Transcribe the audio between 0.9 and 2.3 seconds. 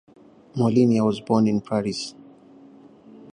was born in Paris.